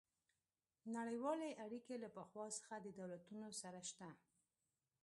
نړیوالې 0.95 1.51
اړیکې 1.65 1.95
له 2.03 2.09
پخوا 2.15 2.45
څخه 2.57 2.75
د 2.79 2.87
دولتونو 2.99 3.49
سره 3.61 3.79
شته 3.89 4.09